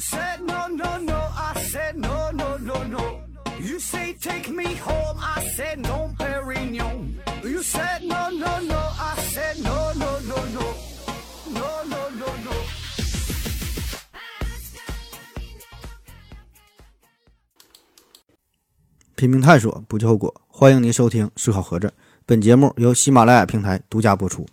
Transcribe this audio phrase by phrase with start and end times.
[0.00, 3.20] said no no no, I said no no no no.
[3.60, 7.20] You say take me home, I said no, Perignon.
[7.44, 10.74] You said no no no, I said no no no no,
[11.52, 12.52] no no no no.
[19.16, 20.34] 拼命探索，不计后果。
[20.48, 21.88] 欢迎您收听《思考盒子》，
[22.24, 24.46] 本节目由喜马拉雅平台独家播出。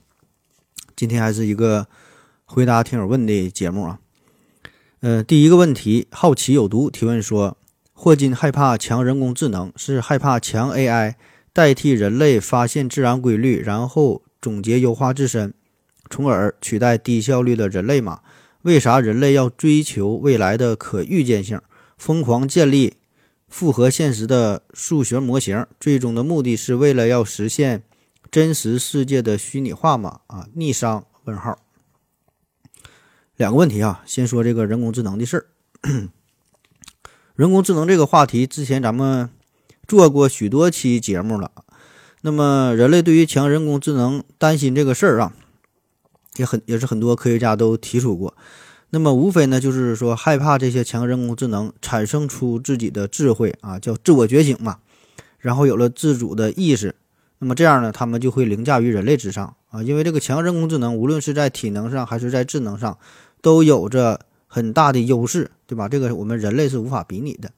[0.96, 1.88] 今天还是一个
[2.44, 3.98] 回答听友问的节目啊。
[5.02, 7.56] 呃，第一个问题，好奇有毒提问说：
[7.94, 11.14] 霍金害怕强人工智能，是害怕强 AI
[11.54, 15.54] 代替人类发现自然规律，然后总结优化自身，
[16.10, 18.22] 从而取代低效率的人类吗？
[18.64, 21.62] 为啥人类要追求未来的可预见性，
[21.98, 22.96] 疯狂建立？
[23.48, 27.84] 复合现实的数学模型，最终的目的是为了要实现
[28.32, 30.22] 真实世界的虚拟化吗？
[30.26, 31.06] 啊，逆商？
[31.26, 31.67] 问号。
[33.38, 35.46] 两个问题啊，先说这个人工智能的事儿。
[37.36, 39.30] 人工智能这个话题，之前咱们
[39.88, 41.52] 做过许多期节目了。
[42.22, 45.34] 那么，人类对于强人工智能担心这个事儿啊，
[46.38, 48.36] 也很也是很多科学家都提出过。
[48.90, 54.80] 那么无非呢，就是说害怕这些强人工智能产生出自己的智慧啊，叫自我觉醒嘛，
[55.38, 56.96] 然后有了自主的意识，
[57.38, 62.98] 那么这样呢，他们就会凌驾于人类之上啊，因为这个强人工智能无论是在体能上还是在智能上，
[63.48, 65.88] 都有着很大的优势，对吧？
[65.88, 67.50] 这个我们人类是无法比拟的，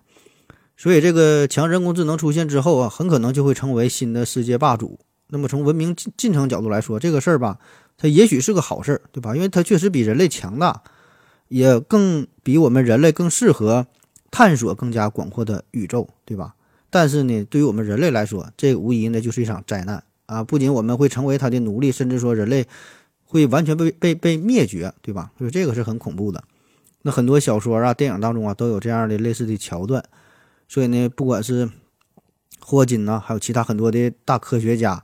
[0.78, 5.00] 所以这个强人工智能出现之后啊，很可能就会成为新的世界霸主。
[5.30, 7.58] 那么从文明进进程角度来说，这个事儿吧，
[7.98, 9.36] 它也许是个好事儿，对吧？
[9.36, 10.84] 因为它确实比人类强大。
[11.48, 13.88] 也更比我们人类更适合
[14.30, 16.54] 探索更加广阔的宇宙，对吧？
[16.92, 20.44] 但是呢，对于我们人类来说，这无疑呢就是一场灾难啊！
[20.44, 22.68] 不仅我们会成为它的奴隶，甚至说人类
[23.30, 25.32] 会完全被被被灭绝，对吧？
[25.38, 26.44] 所以这个是很恐怖的。
[27.04, 30.04] 那很多小说啊、电影当中啊都有这样的类似的桥段。
[30.68, 31.70] 所以呢，不管是
[32.60, 35.04] 霍金呐，还有其他很多的大科学家。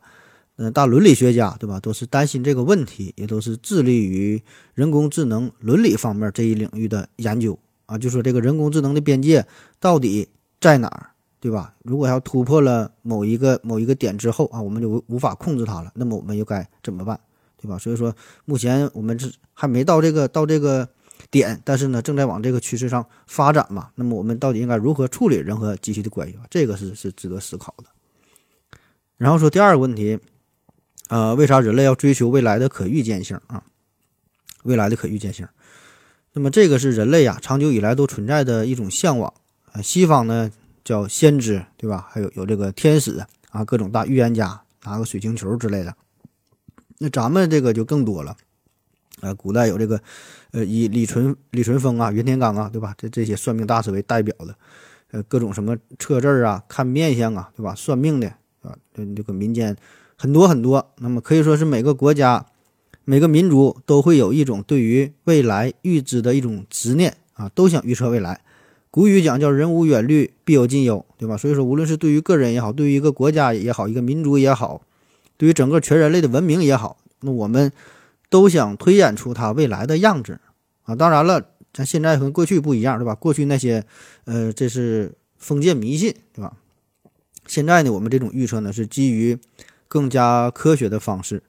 [0.58, 4.42] 嗯，大伦理学家对吧，都是担心这个问题，也都是致力于
[4.74, 7.98] 人工智能伦理方面这一领域的研究啊。
[7.98, 9.46] 就说这个人工智能的边界
[9.80, 10.30] 到底
[10.62, 11.76] 在哪儿，对吧？
[11.84, 17.20] 如果要突破了某一个某一个点之后啊，我们就无无法控制它了，那么我们又该怎么办，
[17.62, 17.78] 对吧？
[17.78, 20.88] 所以说，目前我们是还没到这个到这个
[21.30, 23.90] 点，但是呢，正在往这个趋势上发展嘛。
[23.96, 26.38] 那么我们到底应该如何处理人和机器的关系？
[26.50, 27.86] 这个是是值得思考的。
[29.18, 30.20] 然后说第二个问题。
[31.08, 33.64] 呃，为啥人类要追求未来的可预见性啊？
[34.64, 35.48] 未来的可预见性，
[36.34, 39.32] 那么这个是人类呀长久以来都存在的一种向往
[39.72, 39.80] 啊。
[39.84, 40.52] 西方呢
[40.84, 42.08] 叫先知，对吧？
[42.10, 45.96] 还有有这个天使啊，各种大预言家拿个水晶球之类的。
[47.00, 48.36] 那咱们这个就更多了，
[49.22, 50.00] 呃，古代有这个
[50.52, 52.94] 呃以李淳李淳风啊、袁天罡啊，对吧？
[52.98, 54.56] 这这些算命大师为代表的，
[55.12, 57.76] 呃，各种什么测字啊、看面相啊，对吧？
[57.76, 58.28] 算命的
[58.62, 59.76] 啊，这这个民间。
[60.18, 62.46] 很多很多，那么可以说是每个国家、
[63.04, 68.40] 每个民族都会有一种对于未来预知的一种执念啊，都想预测未来。
[68.90, 71.36] 古语讲叫“人无远虑，必有近忧”，对吧？
[71.36, 74.84] 所以说，无论是对于个人也好，对于一个国家也好，一个民族也好，
[75.38, 77.72] 对于整个全人类的文明也好，那我们
[78.30, 80.40] 都想推演出它未来的样子
[80.84, 80.96] 啊。
[80.96, 83.16] 当然了，咱现在和过去不一样，对吧？
[83.16, 83.86] 过去那些，
[84.26, 86.54] 呃，这是封建迷信，对吧？
[87.48, 89.38] 现在呢，我们这种预测呢，是基于。
[89.88, 91.44] 更加科学的方式，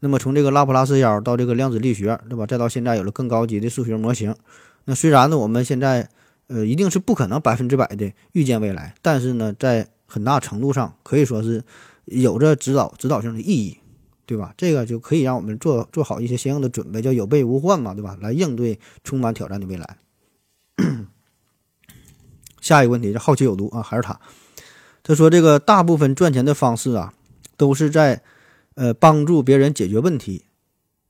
[0.00, 2.46] 那么从这个拉普拉斯妖到这个量子力学，对吧？
[2.46, 4.36] 再到现在有了更高级的数学模型。
[4.84, 6.08] 那虽然呢，我们现在
[6.48, 11.64] 呃一定是不可能百分之百的预见未来，但是呢，在很大程度上可以说是
[12.10, 13.78] 有着指导指导性的意义，
[14.26, 14.54] 对吧？
[14.56, 18.16] 这个就可以让我们做做好一些相应的准备，叫有备无患嘛，对吧？
[18.20, 19.98] 来应对充满挑战的未来。
[22.60, 24.20] 下一个问题，叫好奇有毒啊，还是他？
[25.02, 27.14] 他说这个大部分赚钱的方式啊。
[27.58, 28.22] 都是在，
[28.76, 30.44] 呃，帮助别人解决问题，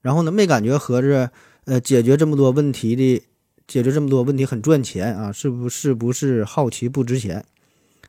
[0.00, 1.30] 然后呢，没感觉合着，
[1.66, 3.22] 呃，解决这么多问题的，
[3.66, 5.30] 解决这么多问题很赚钱啊？
[5.30, 7.44] 是不是不是好奇不值钱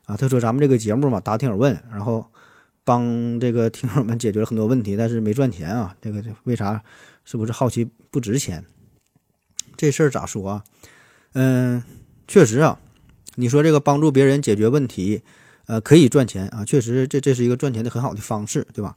[0.06, 0.16] 啊？
[0.16, 2.24] 他说咱们这个节目嘛，答听友问，然后
[2.90, 5.94] 帮这个听友们解决了很多问题，但是没赚钱啊？
[6.02, 6.82] 这个为啥？
[7.24, 8.64] 是不是好奇不值钱？
[9.76, 10.64] 这事儿咋说啊？
[11.34, 11.84] 嗯，
[12.26, 12.80] 确实啊，
[13.36, 15.22] 你说这个帮助别人解决问题。
[15.66, 18.96] 呃，可以赚钱啊，确实，这这是一个赚钱的很好的方式，对吧？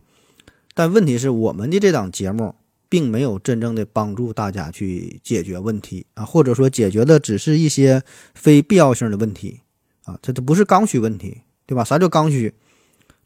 [0.74, 2.56] 但问题是，我们的这档节目
[2.90, 8.02] 并没有真正的帮助大家去解决问题啊，或者说解决的只是一些
[8.34, 9.62] 非必要性的问题
[10.06, 11.84] 啊，这都不是刚需问题，对吧？
[11.84, 12.56] 啥叫刚需？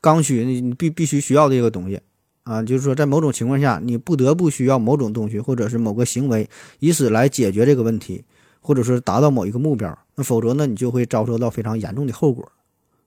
[0.02, 2.00] 刚需，你必必须需要的一个东西
[2.44, 6.50] 啊，就是说在某种情况下，你不得不需要某种东西或者是某个行为，
[6.80, 8.24] 以此来解决这个问题。
[8.60, 12.52] 或者说达到某一个目标，那否则呢，你就会遭受到非常严重的后果，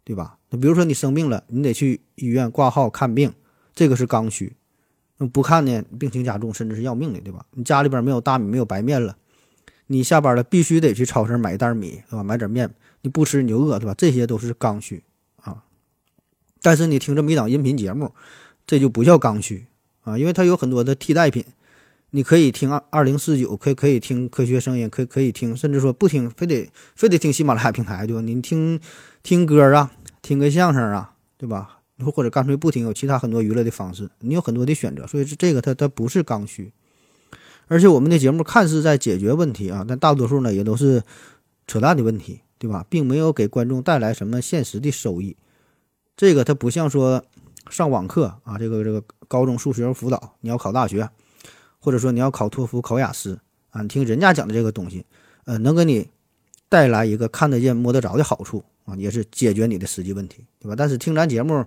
[0.05, 0.39] 对吧？
[0.49, 3.31] 那比如说你生病了，你得去医院挂号看病，
[3.75, 4.55] 这个是刚需。
[5.19, 7.45] 那不看呢，病情加重，甚至是要命的，对吧？
[7.53, 9.15] 你家里边没有大米，没有白面了，
[9.89, 12.25] 你下班了必须得去超市买一袋米，对吧？
[12.25, 12.71] 买点面，
[13.03, 13.93] 你不吃你就饿，对吧？
[13.99, 15.03] 这些都是刚需。
[16.63, 18.13] 但是你听这么一档音频节目，
[18.67, 19.67] 这就不叫刚需
[20.03, 21.45] 啊，因为它有很多的替代品。
[22.13, 28.21] 你可以听二二零四九，可以可以听科学声音，可以可以听，甚至说不听，非得非得听喜马拉雅平台，对吧？
[28.21, 28.81] 你听
[29.23, 31.79] 听歌啊，听个相声啊，对吧？
[32.01, 35.07] 或者干脆不听，有其他很多娱乐的方式，你有很多的选择。
[35.07, 36.73] 所以这个它它不是刚需，
[37.69, 41.05] 而且我们的节目看似在解决问题啊，但大多数呢也都是
[41.69, 42.85] 扯淡的问题，对吧？
[42.91, 45.37] 并没有给观众带来什么现实的收益。
[46.21, 47.25] 这个它不像说
[47.71, 51.09] 上网课啊，这个这个高中数学辅导，你要考大学。
[51.79, 53.41] 或者说你要考托福、考雅思
[53.71, 55.07] 啊，你听人家讲的这个东西，
[55.47, 56.07] 呃，能给你
[56.69, 60.77] 带来一个看得见、摸得着的好处啊，也是解决你的实际问题，对吧？
[60.77, 61.65] 但是听咱节目，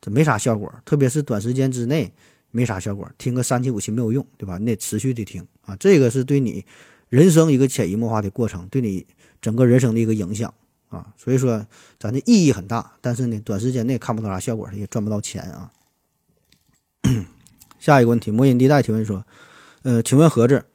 [0.00, 2.10] 这没啥效果，特别是短时间之内
[2.52, 4.56] 没啥效果，听个三期五期没有用，对吧？
[4.56, 6.64] 你得持续的听啊，这个是对你
[7.10, 9.06] 人生一个潜移默化的过程，对你
[9.42, 10.54] 整个人生的一个影响
[10.90, 11.06] 啊。
[11.16, 11.66] 所以说，
[11.98, 15.72] 咱的意义很大，但是呢，短时间内看不到啥效果，也赚不到钱啊。
[17.78, 19.24] 下一个问题，魔音地带提问说。
[19.82, 20.66] 呃，请问盒子，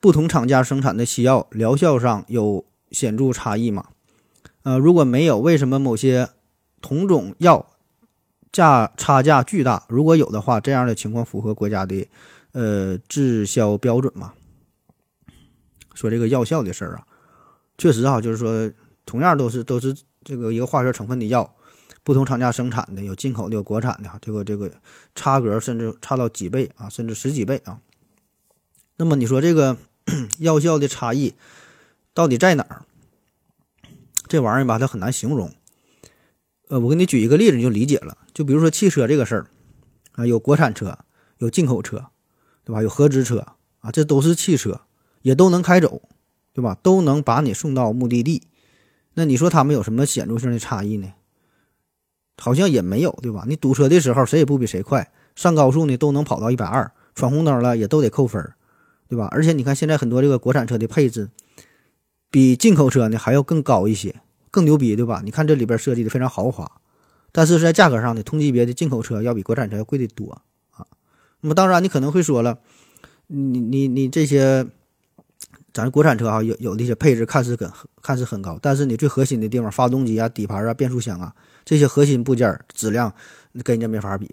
[0.00, 3.88] 不同厂家生产的西药疗效上有显著差异吗？
[4.62, 6.30] 呃，如果没有，为什么某些
[6.80, 7.66] 同种药
[8.50, 9.84] 价差价巨大？
[9.90, 12.08] 如果有的话，这样的情况符合国家的
[12.52, 14.32] 呃滞销标准吗？
[15.92, 17.06] 说这个药效的事儿啊，
[17.76, 18.72] 确实啊，就是说
[19.08, 21.56] 同样都是都是这个一个化学成分的药，
[22.04, 24.70] 不同厂家生产的，有进口的，有国产的，这个这个
[25.14, 27.80] 差格甚至差到几倍啊，甚至十几倍啊。
[28.98, 29.78] 那么你说这个
[30.40, 31.32] 药效的差异
[32.12, 32.84] 到底在哪儿？
[34.28, 35.54] 这玩意儿吧，它很难形容。
[36.68, 38.18] 呃，我给你举一个例子，你就理解了。
[38.34, 39.46] 就比如说汽车这个事儿
[40.12, 40.98] 啊，有国产车，
[41.38, 42.10] 有进口车，
[42.62, 42.82] 对吧？
[42.82, 43.46] 有合资车
[43.80, 44.82] 啊，这都是汽车，
[45.22, 46.02] 也都能开走，
[46.52, 46.76] 对吧？
[46.82, 48.42] 都能把你送到目的地。
[49.18, 51.12] 那你说他们有什么显著性的差异呢？
[52.36, 53.44] 好像也没有，对吧？
[53.48, 58.52] 你堵车的时候，谁也不比谁快，上高速呢都能跑到一百二，闯红灯了也都得扣分。
[59.08, 59.26] 对吧？
[59.32, 61.30] 而且你看，现在很多这个国产车的配置，
[62.30, 64.14] 比进口车呢还要更高一些，
[64.52, 65.20] 更牛逼，对吧？
[65.24, 66.70] 你看这里边设计的非常豪华，
[67.32, 70.30] 但是在价格上呢，同级别的进口车要比国产车要贵得多
[70.70, 70.86] 啊。
[71.40, 72.58] 那么当然，你可能会说了，
[73.26, 74.66] 你你你这些，
[75.78, 77.70] 咱国产车啊，有有的些配置看似很
[78.02, 81.32] 看似很高，但是你最核心的地方，发动机啊、底盘啊、变速箱啊
[81.64, 83.14] 这些核心部件质量
[83.62, 84.28] 跟人家没法比。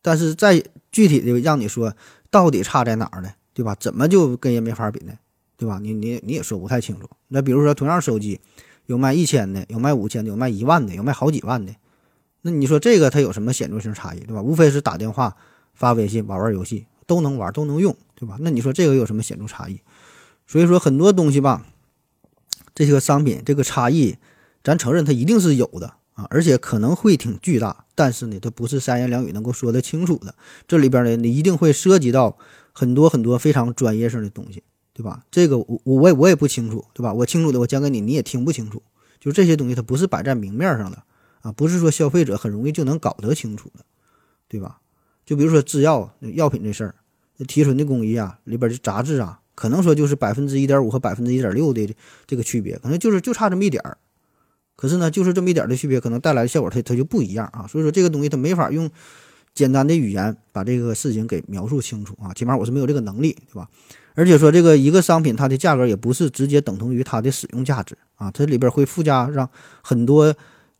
[0.00, 1.94] 但是再具体的让你说，
[2.30, 3.28] 到底差在哪儿呢？
[3.52, 3.76] 对吧？
[3.78, 5.12] 怎么就跟人没法比呢？
[5.58, 5.78] 对吧？
[5.78, 7.06] 你你你也说不太清楚。
[7.28, 8.40] 那比如说，同样手机，
[8.86, 11.74] 有卖一千的，有卖五千的，有卖一万的，有卖好几万的。
[12.40, 14.20] 那你说这个它有什么显著性差异？
[14.20, 14.40] 对吧？
[14.40, 15.36] 无非是打电话、
[15.74, 18.38] 发微信、玩玩游戏都能玩，都能用，对吧？
[18.40, 19.78] 那你说这个有什么显著差异？
[20.52, 21.66] 所以说很多东西吧，
[22.74, 24.18] 这些个商品这个差异，
[24.62, 27.86] 咱承认它一定是有的啊，而且可能会挺巨大。
[27.94, 30.34] 但是呢，它不是三言两语能够说得清楚的。
[30.68, 32.36] 这里边呢，你一定会涉及到。
[32.74, 34.62] 很多很多非常专业性的东西，
[34.94, 35.26] 对吧？
[35.30, 37.12] 这个我我也我也不清楚，对吧？
[37.12, 38.82] 我清楚的我讲给你，你也听不清楚。
[39.20, 41.02] 就这些东西，它不是摆在明面上的
[41.42, 43.84] 啊，不是说消费者很容易就能搞得清楚的，
[44.48, 44.80] 对吧？
[45.26, 46.94] 就比如说制药药品这事儿，
[47.46, 51.94] 提纯的工艺啊，里边的杂质啊，可能说就是百分之一点五和百分之一点六的
[52.26, 53.98] 这个区别，可能就是就差这么一点儿。
[54.76, 57.66] 可是呢，就是这么一点的区别，可能带来的效果它它就不一样啊。
[57.66, 58.90] 所以说这个东西它没法用。
[59.54, 63.68] 简单的语言把这个事情给描述清楚啊，起码我是没有这个能力，对吧？
[64.14, 69.46] 而且说这个一个商品它的价格也不是直接等同于它的使用价值啊，它里边会附加上
[69.82, 70.34] 很多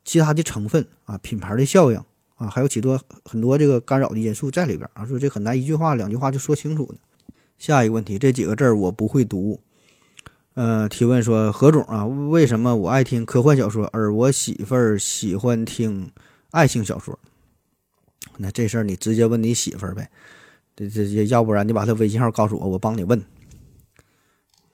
[0.07, 2.03] 其他的成分啊，品牌的效应
[2.37, 6.95] 啊，还有许多很多这个干扰的因素在里边啊，说这很难一句话两句话就说清楚的。
[7.63, 9.61] 下一个问题，这几个字儿我不会读。
[10.55, 16.11] 呃，提问说何总啊，为什么我爱听科幻小说，而我媳妇儿喜欢听
[16.51, 17.17] 爱情小说？
[18.39, 20.11] 那这事儿你直接问你媳妇儿呗，
[20.75, 23.23] 这这要不然你把他微信号告诉我，我帮你问。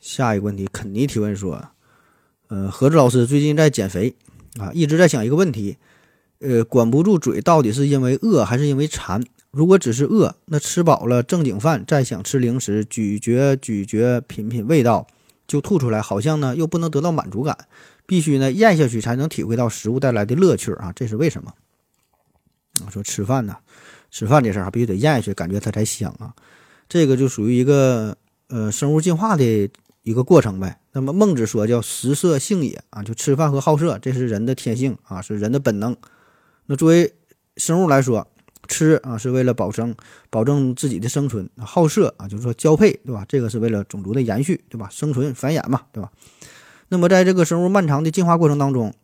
[0.00, 1.62] 下一个问题，肯尼提问说，
[2.46, 4.14] 呃，何志老师最近在减肥
[4.58, 5.76] 啊，一直在想一个问题，
[6.38, 9.22] 呃，管不住嘴到底是因为饿还是因为馋？
[9.50, 15.06] 如果只是饿，那吃饱了正经饭再想吃零食，咀嚼咀嚼品品味道
[15.46, 17.56] 就吐出来，好像呢又不能得到满足感，
[18.06, 21.54] 必须呢咽下去才能体会到食物带来的乐趣啊，这是为什么？
[22.84, 23.56] 我，说吃饭呢，
[24.10, 26.34] 吃饭这事儿必须得咽下去，感觉它才香啊。
[26.88, 28.16] 这个就属于一个
[28.48, 29.70] 呃生物进化的
[30.02, 30.78] 一个过程呗。
[30.92, 35.96] 那么孟子说叫食色性也啊，就吃饭和好色，这是人的天性啊，是人的本能。
[36.66, 37.14] 那作为
[37.56, 38.28] 生物来说，
[38.68, 39.94] 吃啊是为了保证
[40.30, 43.24] 保证自己的生存，好色啊就是说交配，对吧？
[43.28, 44.88] 这个是为了种族的延续，对吧？
[44.92, 46.12] 生存繁衍嘛，对吧？
[46.88, 48.94] 那么在这个生物漫长的进化过程当中，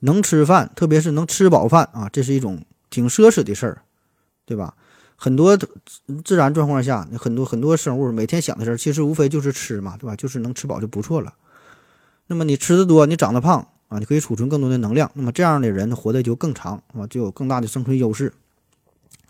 [0.00, 3.82] 能吃饭，特别是能吃饱饭啊，这是一种挺奢侈的事儿，
[4.44, 4.74] 对吧？
[5.16, 5.58] 很多
[6.24, 10.14] 自然状况下，很多很多生物每天想的事儿，其实无非就是吃嘛，对吧？
[10.14, 11.32] 就是能吃饱就不错了。
[12.26, 18.32] 那么你吃的多，你长得胖啊，你可以储存更多的能量，那么这样的人活得就更长啊，就有更大的生存优势。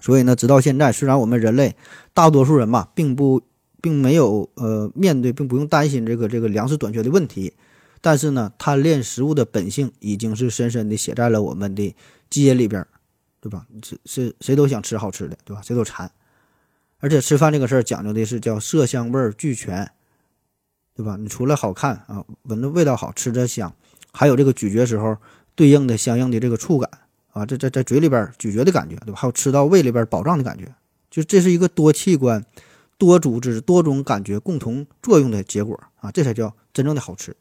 [0.07, 1.77] 所以呢，直到现在，虽然我们人类
[2.15, 3.43] 大多数人嘛，并不
[3.83, 7.53] 并没有呃面对，并不用担心这个这个粮食短缺的问题，
[8.01, 11.95] 但是呢，贪恋食物的本性已经是深深的写在了我们的
[12.31, 12.87] 基因里边。
[13.39, 13.65] 对吧？
[13.85, 15.63] 是是，谁都想吃好吃的，对吧？
[15.63, 16.11] 谁都馋，
[16.99, 19.89] 而且吃饭这个事儿讲究的是叫色香味俱全，
[20.97, 21.17] 对吧？
[21.17, 23.73] 你除了好看啊，闻着味道好，吃着香，
[24.11, 25.17] 还有这个咀嚼时候
[25.55, 26.91] 对应的相应的这个触感
[27.37, 29.19] 啊，这在在嘴里边咀嚼的感觉，对吧？
[29.21, 30.75] 还有吃到胃里边饱胀的感觉，
[31.11, 32.43] 就这是一个多器官、
[32.97, 37.37] 多组织、多种感觉共同作用的结果啊，这才叫真正的好吃。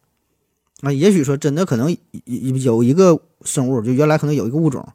[0.81, 4.85] 啊，也许说真的可能有一个生物，就原来可能有一个物种。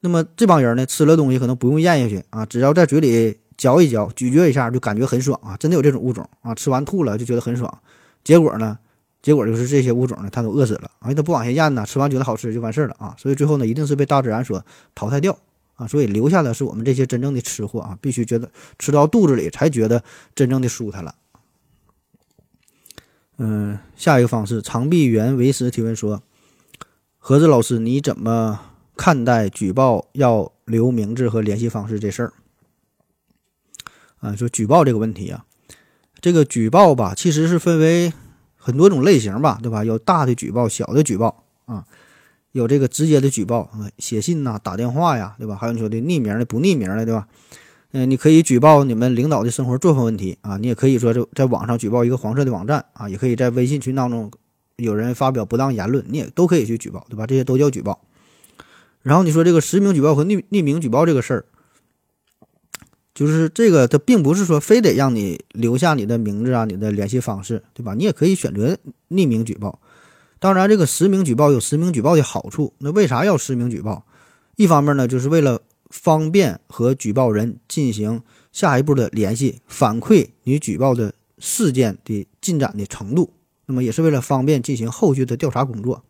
[0.00, 5.56] 那么这帮人呢，吃了东西可能不用咽下去啊，只要在嘴里嚼一嚼、咀嚼一下，就感觉很爽啊！
[5.56, 7.78] 真的有这种物种啊，吃完吐了就觉得很爽。
[8.22, 8.78] 结果呢，
[9.22, 13.14] 结果就是这些物种呢，它都饿死了啊，它不往下咽呢，吃完觉得好吃就完事儿了啊。
[13.18, 15.38] 所以最后呢，一定是被大自然所淘汰掉
[15.74, 15.86] 啊。
[15.86, 20.02] 所以留下的是我们这些真正的吃货啊，必须觉得吃到肚子里才觉得
[20.34, 21.14] 真正的舒坦了。
[23.38, 26.22] 嗯，下一个方式，长臂猿为师提问说：
[27.18, 28.60] 盒子老师，你怎么？
[29.00, 32.32] 看待举报要留名字和联系方式这事儿，
[34.18, 35.44] 啊，说举报这个问题啊，
[36.20, 38.12] 这个举报吧，其实是分为
[38.68, 39.82] 很多种类型吧，对吧？
[39.82, 41.86] 有大的举报，小的举报啊，
[42.52, 45.56] 有这个直接的举报，写信呐，打电话呀，对吧？
[45.56, 47.26] 还有你说的匿名的、不匿名的，对吧？
[47.92, 54.30] 嗯，你可以举报你们领导的生活作风问题啊，你也可以说就在网上举报一个黄色的网站啊，也可以在微信群当中
[54.76, 57.26] 有人发表不当言论，你也都可以去举报，对吧？
[57.26, 58.02] 这些都叫举报。
[59.00, 61.44] 然后你说这个实名举报和匿匿名举报这个事儿，
[63.18, 67.92] 就是这个，它并不是说非得让你留下你的名字啊、你的联系方式，对吧？
[67.94, 68.78] 你也可以选择
[69.10, 69.80] 匿名举报。
[70.38, 72.72] 当然，这个实名举报有实名举报的好处。
[72.78, 74.04] 那为啥要实名举报？
[74.54, 75.60] 一方面呢，就是为了
[75.90, 78.22] 方便和举报人进行
[78.52, 83.32] 下一步的联系，反馈你举报的事件的进展的程度。
[83.66, 86.04] 那么也是为了方便进行后续的调查工作。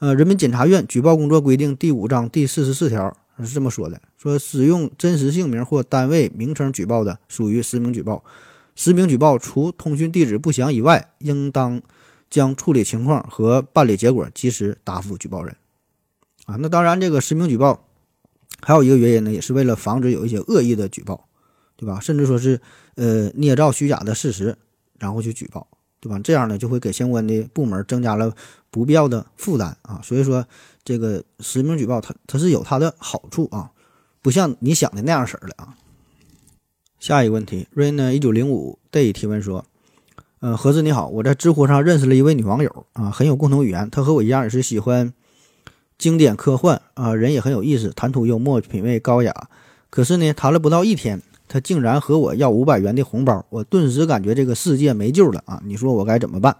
[0.00, 8.22] 呃，人民检察院举报工作规定第五章第四十四条是这么说的：说使用真实姓名或单位名称举报的，属于实名举报。
[8.74, 11.82] 实名举报除通讯地址不详以外，应当
[12.30, 15.56] 将处理情况和办理结果及时答复举报人。
[16.44, 17.84] 啊，那当然，这个实名举报
[18.60, 21.26] 还有一个原因呢，也是为了防止有一些恶意的举报，
[21.76, 21.98] 对吧？
[22.00, 22.60] 甚至说是
[22.94, 24.56] 呃捏造虚假的事实，
[24.98, 25.66] 然后去举报。
[25.98, 26.20] 对吧？
[26.22, 28.32] 这样呢，就会给相关的部门增加了
[28.70, 29.98] 不必要的负担啊。
[30.04, 30.46] 所以说，
[30.86, 33.72] 这个实名举报它它是有它的好处啊，
[34.22, 35.74] 不像你想的那样式儿的啊。
[37.00, 39.66] 下一个问题，rain 一九零五 day 提问说：，
[40.38, 45.12] 呃，何子你好，我在知乎上认识了一位女网友啊，很有共同语言，她和我一样也是喜欢
[45.98, 49.48] 经典科幻啊，人也很有意思，谈吐幽默，品味高雅。
[49.90, 51.20] 可是呢，谈了不到一天。
[51.48, 55.62] 他竟然和我要五百元的红包，我顿时感觉这个世界没救了啊！
[55.64, 56.56] 你说我该怎么办？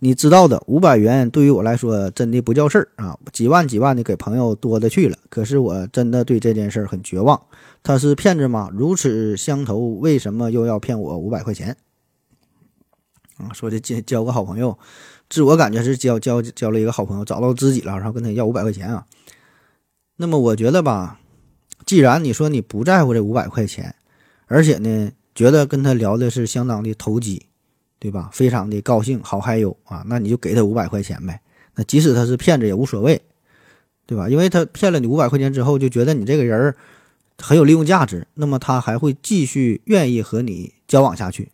[0.00, 5.18] 你知道的，五百元对于我来说真的不叫事儿啊，几万几万的给朋友多的去了。
[5.28, 7.40] 可是我真的对这件事很绝望。
[7.82, 8.70] 他是骗子吗？
[8.72, 11.76] 如此相投，为什么又要骗我五百块钱？
[13.38, 14.78] 啊，说的交交个好朋友，
[15.28, 19.04] 自我感觉是交交交了一个好朋友，找到知己了，然后跟他要五百块钱啊。
[20.16, 21.18] 那么我觉得吧，
[21.86, 23.96] 既然你说你不在乎这五百块钱，
[24.46, 27.46] 而且呢，觉得跟他聊的是相当的投机，
[27.98, 28.30] 对吧？
[28.32, 30.04] 非常的高兴，好嗨哟啊！
[30.06, 31.40] 那你就给他五百块钱呗。
[31.74, 33.20] 那即使他是骗子也无所谓，
[34.06, 34.28] 对吧？
[34.28, 36.74] 因为他骗了你五百块钱之后，就觉得你这个人
[37.38, 41.50] 很有利用价值，那么他还会继续愿意和你交往下去。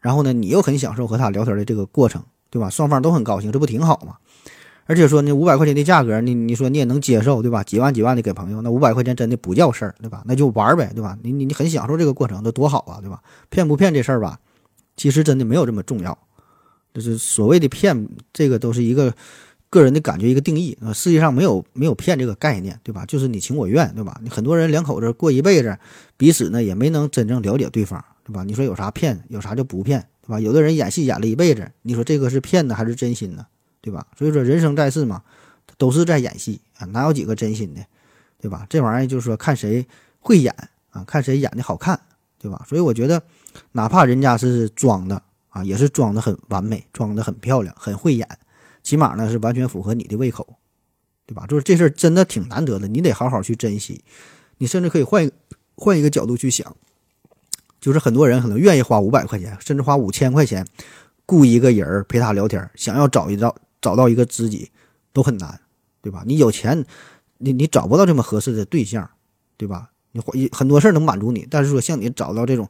[0.00, 2.70] 然后呢，你又很享受和他聊天的这个过程，对吧？
[2.70, 4.16] 双方都很高兴，这不挺好吗？
[4.86, 7.62] 而且说呢，五百块钱的价格，你你说你也能接受，对吧？
[7.62, 10.22] 几万几万的给朋友，那五百块钱真的不叫事儿，对吧？
[10.24, 11.18] 那就玩呗，对吧？
[11.22, 13.20] 你你你很享受这个过程，那多好啊，对吧？
[13.50, 14.40] 骗不骗这事儿吧，
[14.98, 16.18] 其实真的没有这么重要。
[16.92, 19.14] 就是所谓的骗，这个都是一个
[19.70, 20.92] 个人的感觉，一个定义啊。
[20.92, 23.06] 世界上没有没有骗这个概念，对吧？
[23.06, 24.18] 就是你情我愿，对吧？
[24.22, 25.78] 你很多人两口子过一辈子，
[26.16, 28.42] 彼此呢也没能真正了解对方，对吧？
[28.42, 30.40] 你说有啥骗，有啥就不骗，对吧？
[30.40, 33.46] 有的人演戏演了一辈子，你说这个是骗的还是真心呢？
[33.80, 34.04] 对吧？
[34.18, 35.22] 所以说人生在世嘛，
[35.76, 37.84] 都是在演戏啊，哪有几个真心的，
[38.40, 38.66] 对吧？
[38.68, 39.86] 这玩意儿就是说看谁
[40.18, 40.52] 会演
[40.90, 42.00] 啊，看谁演的好看，
[42.40, 42.64] 对吧？
[42.68, 43.22] 所以我觉得，
[43.72, 48.28] 哪怕人家是装的啊，也是装的很完美，装的很漂亮，很会演，
[48.82, 50.56] 起码呢是完全符合你的胃口，
[51.26, 51.46] 对吧？
[51.46, 54.02] 就是这事儿真的挺难得的，你得好好去珍惜。
[54.58, 55.30] 你甚至可以换
[55.76, 56.74] 换一个角度去想。
[57.80, 60.66] 就是很多人可能愿意花五百块钱，甚至花五千块钱，
[61.26, 64.68] 雇一个人陪他聊天，想要找一找找到一个知己，
[65.12, 65.60] 都很难，
[66.02, 66.24] 对吧？
[66.26, 66.84] 你有钱，
[67.38, 69.08] 你你找不到这么合适的对象，
[69.56, 69.90] 对吧？
[70.10, 72.68] 你很多事儿能满足你，但是说像你找到这种，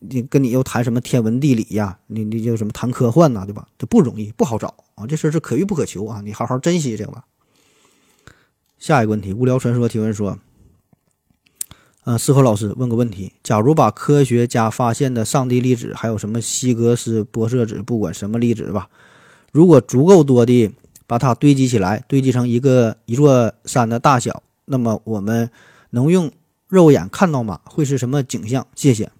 [0.00, 3.66] 你跟你又谈什么天文地理呀，你你就什么谈科幻呐，对吧？
[3.76, 7.24] 这不容易，不好找啊，这事儿是可遇不可求啊，你好好珍惜这个吧。
[8.78, 10.38] 下一个问题，无聊传说提问说。
[12.04, 18.88] 嗯，思考老师问个问题：假如把科学家发现的上帝粒子，还有什么希格斯玻色子，不管什么粒子吧，
[19.52, 20.72] 如果足够多的
[21.06, 25.50] 把它堆积起来，堆积成一个一座山的大小，那么我们
[25.90, 26.32] 能用
[26.68, 27.60] 肉眼看到吗？
[27.66, 28.66] 会是什么景象？
[28.74, 29.10] 谢谢。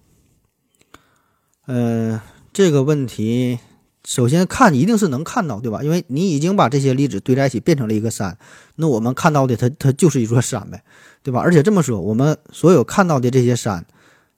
[1.71, 2.19] 嗯，
[2.51, 3.59] 这个问题。
[4.03, 5.83] 首先看一定是能看到，对吧？
[5.83, 8.35] 因为你已经把这些粒子堆在一起变成了一个山，
[8.77, 10.83] 那我们看到的它它就是一座山呗，
[11.21, 11.41] 对吧？
[11.41, 13.85] 而且这么说，我们所有看到的这些山，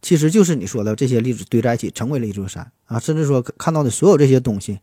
[0.01, 2.99] 其实就是你说的这些粒子堆在一起成为了一座山啊。
[2.99, 4.79] 甚至说看到的所有这些东西，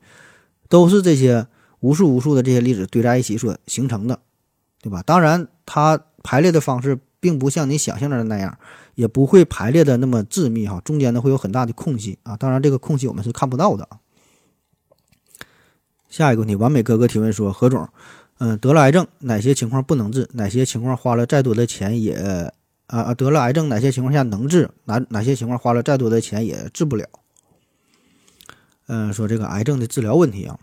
[0.70, 1.46] 都是这些
[1.80, 4.20] 无数无数的这些粒子堆在一起所形成的，
[4.80, 5.02] 对吧？
[5.02, 8.56] 当然，它排列的方式并不像你想象的那样，
[8.98, 12.36] 也不会排列的那么致密哈，中间呢会有很大的空隙啊。
[12.36, 13.88] 当然，这个空隙我们是看不到的。
[16.08, 17.88] 下一个问题，完美哥哥提问说：何总，
[18.38, 20.28] 嗯，得了癌症，哪些情况不能治？
[20.32, 22.14] 哪些情况花了再多的钱也
[22.88, 23.14] 啊啊？
[23.14, 24.68] 得了癌症，哪些情况下能治？
[24.86, 27.06] 哪哪些情况花了再多的钱也治不了？
[28.88, 30.58] 嗯，说这个癌症的治疗问题啊，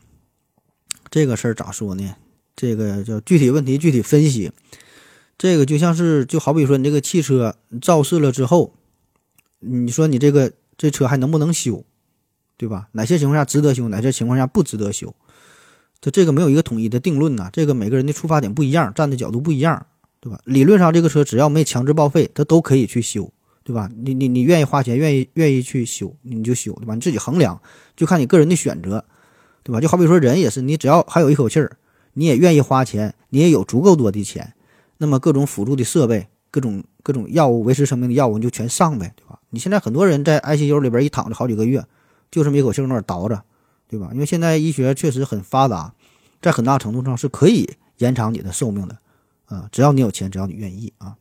[1.10, 2.14] 这个事儿咋说呢？
[2.54, 4.52] 这个叫具体问题具体分析。
[5.38, 8.74] 这个就像是就好比说你这个汽车肇事了之后，
[9.60, 11.84] 你说你这个这车还能不能修？
[12.58, 12.88] 对吧？
[12.94, 13.90] 哪些情况下值得修？
[13.90, 15.14] 哪些情况下不值得修？
[16.00, 19.86] 就这个没有一个统一的定论呐，这个每个人的出发点不一样，站的角度不一样，
[20.22, 20.40] 对吧？
[20.46, 23.30] 理论上这个车只要没强制报废，它都可以去修，
[23.64, 23.90] 对吧？
[23.94, 26.96] 你你你愿意花钱，愿意愿意去修，你就修，对吧？
[26.96, 27.62] 你自己衡量，
[27.98, 29.04] 就看你个人的选择，
[29.64, 29.82] 对吧？
[29.82, 31.78] 就好比说人也是，你只要还有一口气儿，
[32.14, 34.54] 你也愿意花钱，你也有足够多的钱，
[34.98, 39.40] 那么各种辅助的设备，各种各种药物维持生命的药物你就全上呗，对吧？
[39.50, 41.86] 你现在很多人在 ICU 里边一躺着好几个月，
[42.32, 43.44] 就这么一口气儿那倒着。
[43.88, 44.10] 对吧？
[44.14, 45.94] 因为现在医学确实很发达，
[46.42, 48.98] 在很大程度上是可以延长你的寿命的，
[49.46, 51.16] 啊，只要你有钱，只要你愿意啊。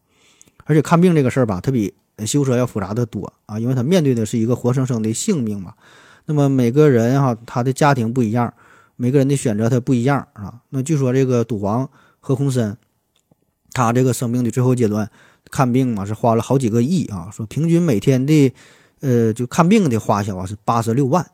[0.64, 1.92] 而且看病这个事儿吧，它比
[2.26, 5.74] 修车要复杂的多啊，因为它面对的是一个活生生的性命嘛。
[6.24, 8.52] 那么每个人哈，他的家庭不一样，
[8.96, 10.62] 每个人的选择他不一样啊。
[10.70, 12.74] 那据说这个赌王何鸿燊，
[13.74, 15.10] 他这个生病的最后阶段
[15.50, 18.54] 看病嘛，是花了好几个亿啊，说平均每天的
[19.00, 21.26] 呃就看病的花销啊是八十六万。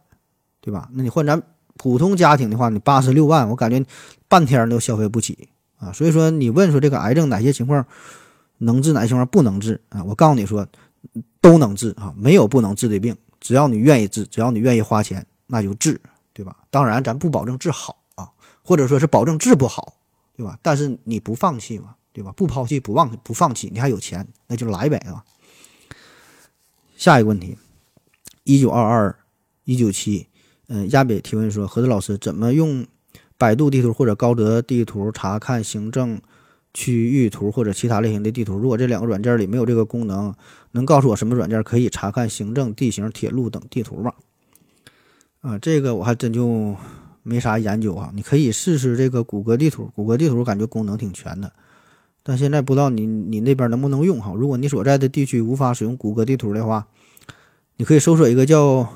[0.62, 0.90] 对吧？
[0.92, 1.42] 那你换咱
[1.78, 3.82] 普通家庭的话，你八十六万，我感觉
[4.28, 5.48] 半天都消费不起
[5.78, 5.90] 啊。
[5.90, 7.82] 所以说，你问说这个癌症哪些情况
[8.58, 10.04] 能治，哪些情况不能治啊？
[10.04, 10.68] 我告诉你说，
[11.40, 15.98] 都能治啊，没有不能治的病，只要你愿意治，只要你愿意花钱，那就治，
[16.34, 16.54] 对吧？
[16.70, 18.28] 当然，咱不保证治好啊，
[18.62, 19.94] 或者说是保证治不好，
[20.36, 20.58] 对吧？
[20.60, 22.32] 但是你不放弃嘛，对吧？
[22.36, 25.24] 不抛弃，不忘，不放弃，你还有钱，那就来呗，啊。
[26.96, 27.56] 下一个问题，
[28.44, 29.16] 一九二二，
[29.64, 30.26] 一九七。
[30.68, 32.86] 嗯，亚北提问说：“何子老师，怎么用
[33.36, 36.20] 百度地图或者高德地图查看行政
[36.72, 38.56] 区域图或者其他类型的地图？
[38.56, 40.32] 如果这两个软件里没有这个功能，
[40.70, 44.12] 能告诉我什么软件可以查看行政、地形、铁路等地图吗？”
[45.42, 46.76] 啊，这个我还真就
[47.22, 48.12] 没啥研究啊。
[48.14, 51.52] 你可以试试这个谷歌地图，谷歌地图感觉功能挺全的，
[52.22, 54.32] 但现在不知道你你那边能不能用哈。
[54.34, 56.86] 如果你所在的地区无法使用谷歌地图的话，
[57.76, 58.88] 你可以搜索一个叫。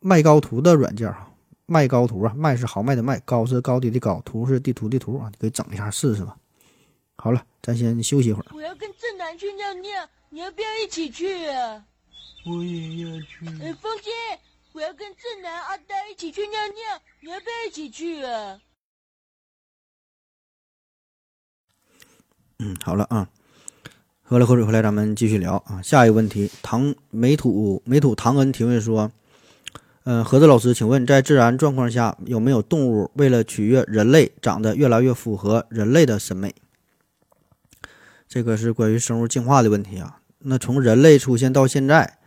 [0.00, 1.28] 麦高图的软件哈，
[1.66, 6.36] 麦高图啊，麦是豪迈的麦，高是高低的高，图是地图的图啊，你可以整一下试试吧。
[7.16, 8.46] 好了，咱先休息一会儿。
[8.54, 11.84] 我要跟正南去尿尿，你要不要一起去啊？
[12.46, 13.44] 我也要去。
[13.60, 14.10] 哎，风姐，
[14.72, 18.56] 我要跟正南、阿呆一起去尿尿，你要不要一起去啊？
[22.60, 23.28] 嗯，好了啊，
[24.22, 25.80] 喝了口水回来，咱们继续聊啊。
[25.80, 29.10] 下一个问题，唐美土美土唐恩提问说。
[30.10, 36.54] 嗯，盒子老师，请问在自然状况下有没有动物为了取悦人类，长得越来越符合人类的审美？
[38.26, 40.20] 这个是关于生物进化的问题啊。
[40.38, 42.18] 那从人类出现到现在，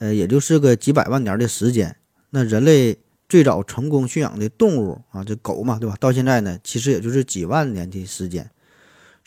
[0.00, 1.94] 呃，也就是个几百万年的时间。
[2.30, 2.98] 那人类
[3.28, 5.94] 最早成功驯养的动物啊，这狗嘛，对吧？
[6.00, 8.50] 到现在呢，其实也就是几万年的时间。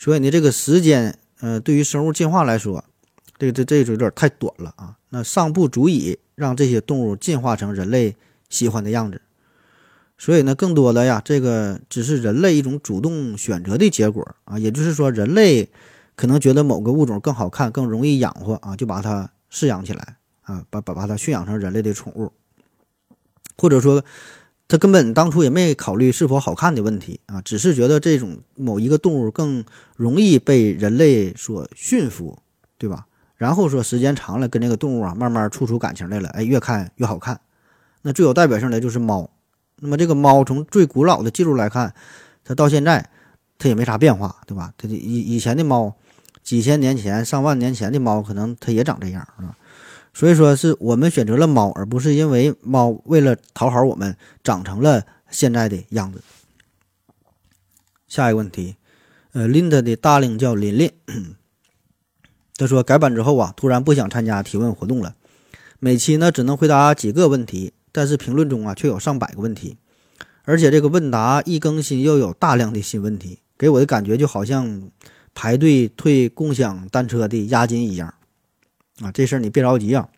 [0.02, 2.84] 所以呢，这个时间，呃，对于生物进化来说，
[3.38, 4.96] 这这这就有点太短了啊。
[5.10, 8.16] 那尚不足以让这些动物进化成人类
[8.48, 9.22] 喜欢的样子。
[10.18, 14.58] 所以呢，更多的呀，这个只是人类一种主动选择的结果啊。
[14.58, 15.70] 也就是说，人类
[16.16, 22.32] 可能觉得某个物种更好看、更容易养活啊，就把它饲养起来啊，把把把它驯养成人类的宠物，
[23.56, 24.04] 或者说，
[24.72, 29.62] 他根本当初也没考虑是否好看的问题啊，只是觉得这种某一个动物更
[29.96, 32.38] 容易被人类所驯服，
[32.78, 33.04] 对吧？
[33.36, 37.38] 然后说时间长了，跟这个动物啊慢慢处出感情来了，哎，越看越好看。
[38.00, 39.28] 那最有代表性的就是猫。
[39.76, 41.92] 那么这个猫从最古老的记录来看，
[42.42, 43.10] 它到现在
[43.58, 44.72] 它也没啥变化，对吧？
[44.78, 45.94] 它以以前的猫，
[46.42, 49.54] 几千年前、上万年前的猫，可能它也长这样，啊。
[50.14, 56.22] 所以说是我们选择了猫，而不是因为猫为了讨好我们长成了现在的样子。
[58.06, 58.76] 下一个问题，
[59.32, 60.90] 呃，Linda 的大领叫琳琳，
[62.56, 65.14] 他说改版之后啊，突然不想参加提问活动了，
[65.78, 67.72] 每期呢只能回答几个问题。
[67.94, 69.76] 但是评论中啊，却有上百个问题，
[70.44, 74.90] 而且这个问答一更新又有大量的新问题，给我的感觉就好像
[75.34, 78.14] 排队退共享单车的押金一样
[79.00, 79.10] 啊！
[79.12, 80.08] 这事儿你别着急啊，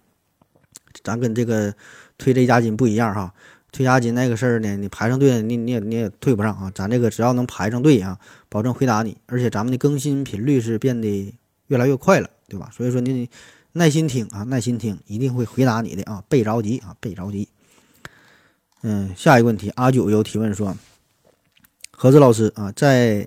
[1.03, 1.75] 咱跟这个
[2.19, 3.33] 退这押金不一样哈。
[3.73, 6.71] 退押金那个事儿呢，你排上队，你你也你也退不上啊。
[6.75, 11.35] 咱这个只要能排上队啊，保证回答你，而且咱们的更新频率是变得
[11.67, 12.71] 越来越快了，对吧？
[12.73, 13.29] 所以说你
[13.73, 17.49] 耐心听啊，耐心听，一定会回答你的啊，别着急啊，别着急。
[18.83, 20.77] 嗯，下一个问题，阿九又提问说
[21.91, 23.27] ：“何子老师啊，在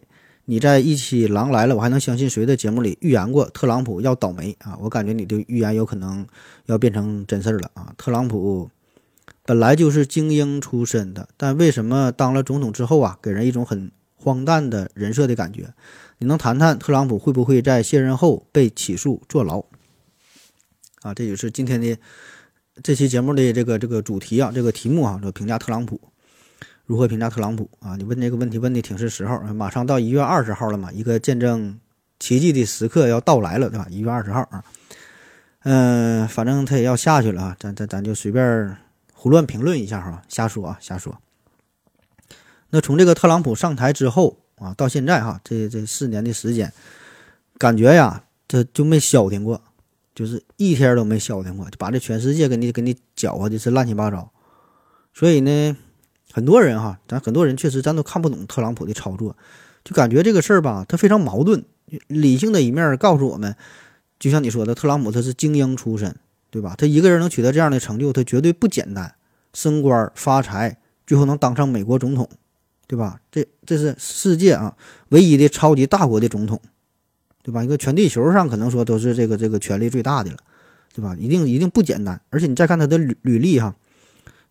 [0.49, 4.77] 你在一期《狼来了，我还能相信谁》的节目里预言过特朗普要倒霉啊？
[4.79, 6.25] 我感觉你的预言有可能
[6.67, 7.93] 要变成真事儿了啊！
[7.97, 8.69] 特朗普
[9.43, 15.73] 本来就是精英出身的，但为什么当了总统之后啊，给人一种很荒诞的人设的感觉？
[16.19, 19.65] 你能谈谈特朗普会不会在卸任后被起诉坐牢？
[21.01, 21.97] 啊，这就是今天的。”
[22.83, 25.99] 这期节目的这个这个主题啊，这个题目啊，说评价特朗普，
[26.87, 27.95] 如何评价特朗普啊？
[27.97, 31.77] 你问这个问题问的挺是时候，马上到一月二十号了嘛，一个见证
[32.17, 33.85] 奇迹的时刻要到来了，对吧？
[33.89, 34.63] 一月二十号啊，
[35.63, 38.77] 嗯，反正他也要下去了啊，咱咱咱就随便
[39.13, 41.19] 胡乱评论一下哈，瞎说啊，瞎说。
[42.69, 46.71] 那从这个特朗普上台之后啊，到现在哈，这这四年的时间，
[47.57, 49.61] 感觉呀，这就没消停过。
[50.15, 54.31] 就是一天都没消停过，就把这全世界给你给你搅和的是乱七八糟。
[55.13, 55.77] 所以呢，
[56.37, 59.35] 很多人哈，咱很多人确实咱都看不懂特朗普的操作，
[59.83, 61.65] 就感觉这个事儿吧，他非常矛盾。
[62.05, 63.55] 理性的一面告诉我们，
[64.19, 66.15] 就像你说的，特朗普他是精英出身，
[66.51, 66.75] 对吧？
[66.77, 69.15] 他一个人能取得这样的成就，他绝对不简单，
[69.51, 72.29] 升官发财，最后能当上美国总统，
[72.85, 73.19] 对吧？
[73.31, 74.75] 这这是世界啊
[75.09, 76.61] 唯一的超级大国的总统。
[77.41, 77.63] 对吧？
[77.63, 80.37] 一个全地球上可能说都是这个这个权力最大的了，
[80.93, 81.15] 对吧？
[81.17, 82.21] 一定一定不简单。
[82.29, 83.73] 而且你再看他的履履历哈，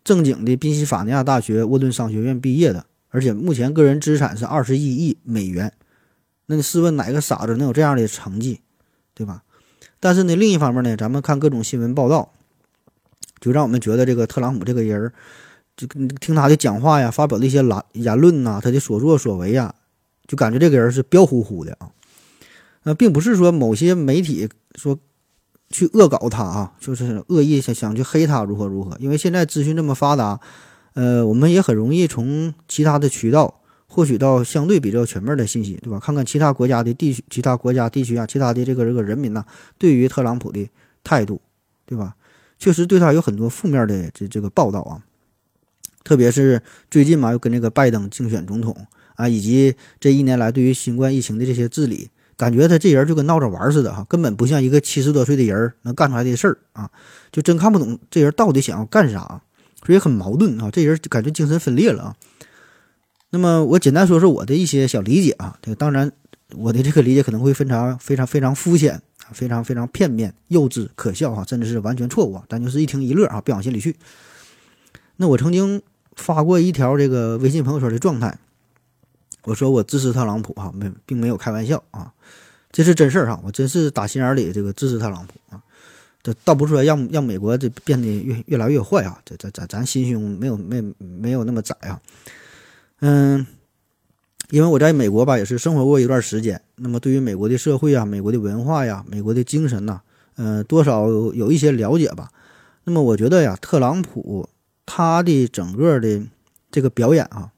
[0.06, 5.72] 正经的宾夕法尼亚大学沃顿商学院毕业的，而且目前个人资产是二十一亿美元。
[6.46, 8.60] 那你试问哪个傻子能有这样的成绩，
[9.14, 9.42] 对吧？
[9.98, 12.32] 但是呢，另一方面呢，咱们看各种新闻报道，
[13.40, 15.12] 就让我们觉得这个特朗普这个人儿，
[15.76, 19.74] 就听他的讲话呀，发表的一些言言论呐，他的所作所为呀，
[20.28, 21.90] 就感觉这个人是彪呼呼的啊。
[22.84, 24.96] 那并不是说某些媒体说
[25.70, 28.96] 去恶搞他啊，就是恶意想想去黑他如何如何。
[29.00, 30.40] 因为现在资讯这么发达，
[30.94, 35.98] 呃，我们也很容易从其他的渠道获取到相对比较全面的信息，对吧？
[35.98, 39.44] 看看其他国家的地区、其他国家地区啊，其他的这个这个人民呐，
[39.76, 40.68] 对于特朗普的
[41.02, 41.40] 态度，
[41.84, 42.14] 对吧？
[42.58, 45.02] 确实对他有很多负面的这这个报道啊，
[46.04, 52.08] 特别是最近嘛，又跟这个拜登竞选总统啊，以及这一年来对于新冠疫情的这些治理。
[52.36, 56.90] 感觉他这人就跟闹着玩似的哈，根本不像一个七十多岁的人能干出来的事儿啊！
[57.32, 59.40] 就真看不懂这人到底想要干啥，
[59.86, 60.70] 所以很矛盾啊！
[60.70, 62.16] 这人感觉精神分裂了啊！
[63.30, 66.12] 那么我简单说说我的一些小理解啊，这个当然
[66.54, 68.94] 我的这个理解可能会非常非常非常肤浅
[69.24, 72.44] 啊，非常非常片面、幼稚、可笑哈，甚至是完全错误啊！
[72.48, 73.96] 但就是一听一乐啊，别往心里去。
[75.16, 75.80] 那我曾经
[76.16, 78.38] 发过一条这个微信朋友圈的状态。
[79.46, 82.12] 我说我支持特朗普哈，没并没有开玩笑啊，
[82.72, 85.62] 这是真事儿哈，我真是打心眼里这个支持特朗普啊，
[86.20, 92.00] 这倒不是说让让美国这变得越越来越坏啊，这这咱咱心胸没有没没有那么窄啊，
[92.98, 93.46] 嗯，
[94.50, 100.00] 因为我在美国吧也是生活过一段时间，那么对于美国的社会啊、美国的文化呀、美国的精神呐，
[100.34, 102.32] 呃，多少有一些了解吧。
[102.82, 104.48] 那么我觉得呀，特朗普
[104.84, 106.22] 他的整个的
[106.70, 107.50] 这个表演啊，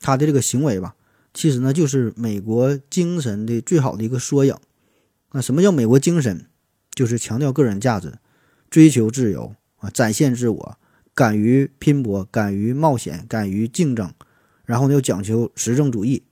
[0.00, 0.94] 他的这个行为吧，
[1.34, 4.54] 其实呢就是美国精神的最好的一个缩影。
[5.32, 6.46] 那什么叫美国精神？
[6.94, 8.18] 就是强调个人价值，
[8.68, 10.78] 追求自由啊，展现自我，
[11.14, 14.12] 敢于拼搏，敢于冒险，敢于竞争，
[14.66, 16.24] 然后呢又讲求实证主义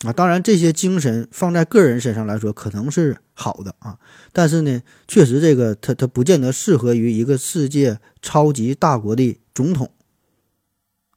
[0.00, 0.12] 啊。
[0.12, 4.00] 当然，这些精神放在个人身上来说可能是好的啊，
[4.32, 9.92] 但是呢，确实这个它它不见得适合于一个世界超级大国的总统。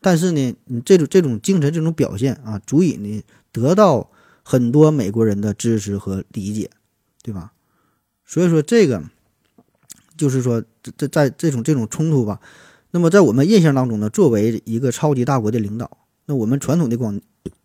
[0.02, 4.12] 但是呢，你这种这种精神这种表现啊，足以呢得到
[4.44, 6.70] 很多美国人的支持和理解。
[7.24, 7.54] 对吧？
[8.26, 9.00] 所以说这个
[10.18, 10.60] 就是说，
[10.98, 12.42] 在在这种这种冲突吧。
[12.90, 17.22] 那么在我们印象当中呢，作为一个超级大国的领导，那我们传统的观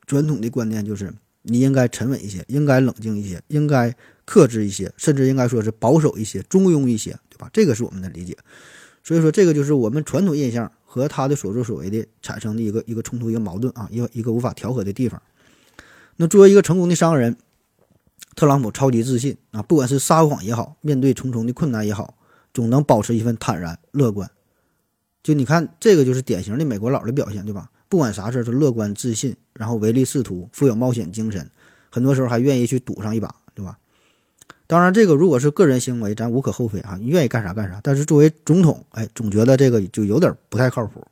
[0.07, 3.97] 传统的观念就是，你应该沉稳一些，应该冷静一些，应该
[4.27, 7.49] 克制一些，甚至应该说是保守一些，中庸一些，对吧？
[7.55, 8.37] 这个是我们的理解。
[9.03, 15.21] 所以说，这个就是我们传统印象和他的所作所为的产生的一个一个冲突、一个矛盾啊，一个一个无法调和的地方。
[16.17, 17.37] 那作为一个成功的商人。
[18.35, 22.19] 特朗普超级自信啊，不管是撒谎也好，面对重重的困难也好，
[22.53, 24.31] 总能保持一份坦然乐观。
[25.23, 27.71] 就你看，这个就是典型的美国佬的表现，对吧？
[27.89, 31.51] 不管啥事儿都乐观自信，然后唯利是图，富有冒险精神，
[31.89, 33.35] 很多时候还愿意去赌上一把，
[34.67, 37.81] 当然，这个如果是个人行为，咱无可厚非啊，你愿意干啥干啥。
[37.83, 41.07] 但是作为总统，哎，总觉得这个就有点不太靠谱。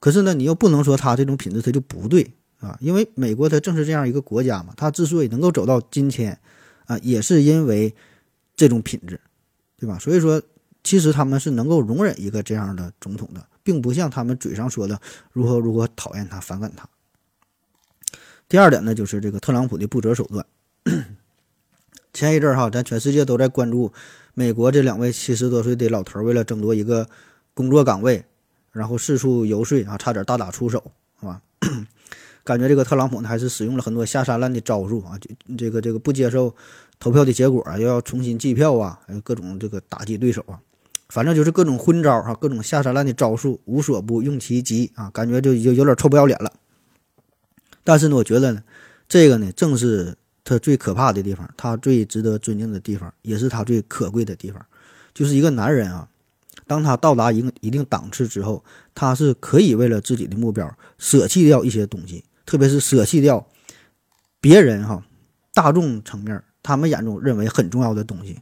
[0.00, 2.32] 可是呢，你又不能说他这种品质他就不对。
[2.58, 6.36] 啊，因为美国它正是这样一个国家嘛，它之所以能够走到今天，
[6.86, 7.94] 啊，也是因为
[8.56, 9.20] 这种品质，
[9.78, 9.98] 对吧？
[9.98, 10.40] 所以说，
[10.82, 14.98] 其实他们是能够容忍一个这样的总统的，并不像他们嘴上说的
[15.32, 16.88] 如何如何讨厌他、反感他。
[18.48, 20.46] 第二点呢，就是这个特朗普的不择手段。
[22.16, 23.92] 前一阵儿哈，咱全世界都在关注
[24.32, 27.06] 美国这两位七十多岁的老头为了争夺一个
[27.52, 28.24] 工作岗位，
[28.72, 30.82] 然后四处游说啊，差点大打出手，
[31.20, 31.42] 是吧？
[32.42, 36.54] 感觉这个特朗普呢，还是使用了很多下三滥的招数啊，就这个这个不接受
[36.98, 40.58] 投票的结果啊，又要重新计票啊，还有各种这个打击对手啊，
[41.10, 46.50] 反正就是各种昏招啊，各种下三滥的招数，无所不用其极啊，感觉就有有点臭不要脸了。
[47.84, 48.62] 但是呢，我觉得呢，
[49.06, 54.64] 这个呢，正是他最可怕的地方，他最值得尊敬的地方，也是他最可贵的地方，
[55.12, 56.08] 就是一个男人啊，
[56.68, 62.24] 当他到达一个一定档次之后，他是可以为了自己的目标舍弃掉一些东西。
[62.46, 63.44] 特别是舍弃掉
[64.40, 65.04] 别人哈，
[65.52, 68.40] 大众层面他们眼中认为很重要的东西，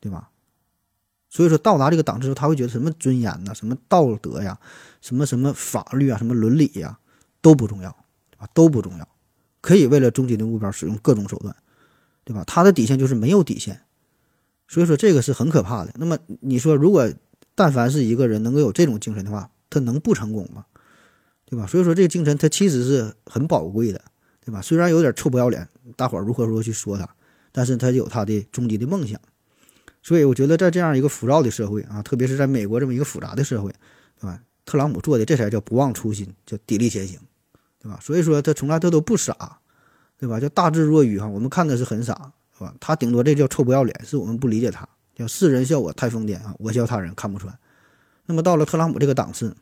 [0.00, 0.30] 对吧？
[1.30, 4.58] 所以说到达这个档次，他会觉得什么尊严呐，什么道德呀，
[5.00, 6.98] 什么什么法律啊，什么伦理呀，
[7.40, 7.96] 都不重要，
[8.32, 8.48] 对吧？
[8.52, 9.08] 都不重要，
[9.64, 11.56] 可以为了终极的目标使用各种手段，
[12.22, 12.44] 对吧？
[12.46, 13.80] 他的底线就是没有底线，
[14.68, 15.94] 所以说这个是很可怕的。
[15.96, 17.10] 那么你说，如果
[17.54, 20.66] 但凡是一个人能够有这种精神的话，他能不成功吗？
[21.46, 21.66] 对吧？
[21.66, 24.04] 所以说这个精神他其实是很宝贵的，
[24.44, 24.60] 对吧？
[24.60, 27.08] 虽然有点臭不要脸，大伙如何如何去说他，
[27.50, 29.18] 但是他有他的终极的梦想。
[30.02, 33.72] 所以我觉得在这样一个浮躁的社会啊，特别是在美国这么一个复杂的社会，
[34.20, 34.38] 对吧？
[34.66, 37.18] 特朗普做的这才叫不忘初心，叫砥砺前行，
[37.84, 38.00] 对吧？
[38.02, 39.60] 所以说他从来他都不傻，
[40.18, 40.40] 对吧？
[40.40, 42.74] 叫大智若愚哈，我们看的是很傻，是吧？
[42.80, 47.56] 他顶多这叫臭不要脸，是我们不理解他，叫世人笑我太疯癫啊，我笑他人看不穿。
[48.26, 49.54] 那么到了特朗普这个档次。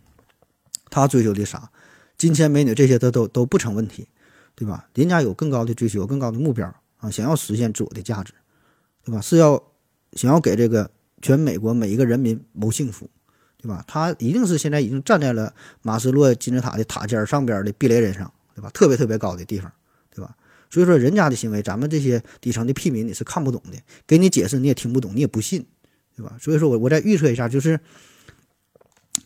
[0.95, 1.71] 他追求的啥？
[2.19, 4.07] 金钱、美女这些，他都都不成问题，
[4.55, 4.87] 对吧？
[4.93, 6.67] 人家有更高的追求，更高的目标
[6.99, 8.35] 啊，想要实现自我的价值，
[9.03, 9.19] 对吧？
[9.19, 9.63] 是要
[10.13, 10.91] 想要给这个
[11.23, 13.09] 全美国每一个人民谋幸福，
[13.63, 13.83] 对吧？
[13.87, 18.69] 他一定是现在已经站在了马斯洛金字塔的塔尖上边的避雷针上，对吧？
[18.75, 19.73] 特别特别高的地方，
[20.15, 20.37] 对吧？
[20.69, 25.65] 所以说，人家的行为，咱们这些底层的屁民你是看不懂的，给你解释你也听不懂，你也不信，
[26.17, 26.37] 对吧？
[26.41, 27.81] 所以说我我再预测一下，就是。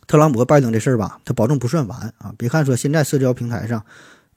[0.09, 2.33] 特朗普和拜登这事儿吧，他保证不算完啊！
[2.38, 3.85] 别看说现在社交平台上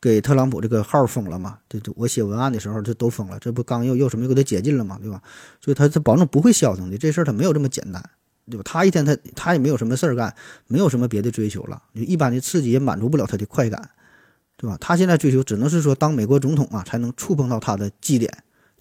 [0.01, 5.21] 给特朗普这个号封了嘛，这这我写文案的时候这都封了，这不刚又又什么又给他解禁了嘛，对吧？
[5.61, 8.03] 所以他他保证不会消停的，这事儿他没有这么简单，
[8.49, 8.63] 对吧？
[8.65, 10.35] 他一天他他也没有什么事儿干，
[10.67, 13.89] 没有什么别的追求了，就一般的刺激也满足不了他的快感，
[14.57, 14.77] 对吧？
[14.81, 18.31] 他现在追求只能是说当美国总统啊，才能触碰到他的基点，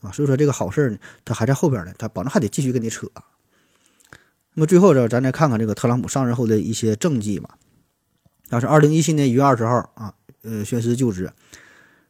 [0.00, 0.12] 对吧？
[0.12, 3.06] 所以说这个好事儿呢，他还在后边呢，他保证还得继续跟你扯。
[4.54, 7.56] 那么最后这，咱再看看这个特朗普上任后的一些政绩吧。
[8.50, 11.30] 他是二零一七年一月二十号啊，呃，宣誓就职。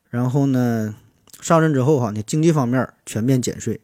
[0.08, 0.94] 然后呢，
[1.40, 3.80] 上任之后哈，你经济方面全面减税，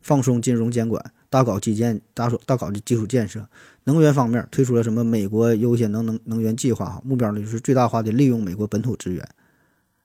[0.00, 3.44] 放松金融监管，大搞基建，大手大搞的基础建设。
[3.82, 9.28] 能源方面推出了什么美国优先能能能源计划哈，目标呢就是最大化的利用美国本土资源，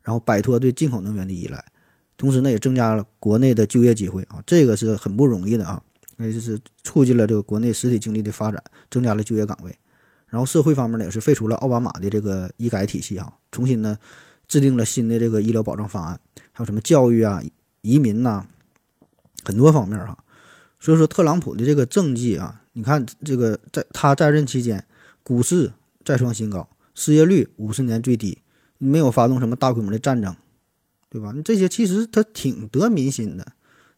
[0.02, 1.64] 然后摆脱对进口能源的依赖。
[2.18, 5.80] 同时呢，也增加了国内的就业机会啊，这个是很不容易的啊。
[6.18, 9.78] 那就是促进了这个国内实体经济的发展，增加了就业岗位，
[10.30, 13.96] 然后社会方面呢也是废除了奥巴马的这个医改体系啊，重新呢
[14.48, 16.20] 制定了新的这个医疗保障方案，
[16.52, 17.40] 还有什么教育啊、
[17.82, 18.48] 移民呐、
[19.44, 20.18] 很多方面哈。
[20.80, 24.86] 所以说特朗普的这个政绩啊，你看这个在他在任期间，
[25.24, 25.72] 股市
[26.06, 28.38] 再创新高，失业率五十年最低，
[28.78, 30.36] 没有发动什么大规模的战争，
[31.10, 31.34] 对吧？
[31.44, 33.46] 这些其实他挺得民心的，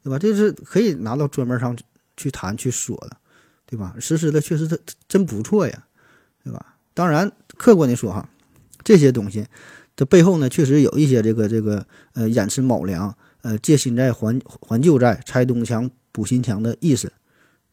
[0.03, 0.17] 对吧？
[0.17, 1.77] 这是可以拿到桌面上
[2.17, 3.17] 去谈去说的，
[3.65, 3.95] 对吧？
[3.99, 5.87] 实施的确实他真不错呀，
[6.43, 6.75] 对吧？
[6.93, 8.27] 当然，客观的说哈，
[8.83, 9.45] 这些东西
[9.95, 17.11] 这背后呢，确实有一些这个这个呃寅吃卯粮，呃借新债还还旧债，拆东墙补新墙的意思，